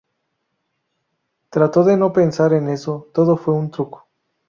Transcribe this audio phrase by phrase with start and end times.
[1.51, 4.07] Trato de no pensar en eso, todo fue un truco.